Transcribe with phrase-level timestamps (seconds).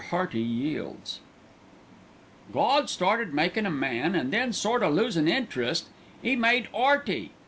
[0.09, 1.19] HEARTY YIELDS
[2.51, 5.89] "Gawd started makin' a man, an' then, sort o' losin' interest,
[6.25, 7.33] 'E made 'Earty.